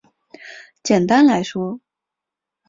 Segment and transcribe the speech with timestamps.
[0.81, 1.79] 简单来说